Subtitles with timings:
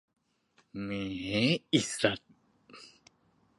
[0.81, 0.89] แหม
[1.73, 2.19] อิสัส